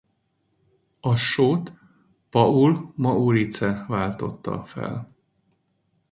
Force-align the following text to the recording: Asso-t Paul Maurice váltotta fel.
Asso-t 1.11 1.73
Paul 2.29 2.93
Maurice 2.95 3.85
váltotta 3.87 4.63
fel. 4.63 5.07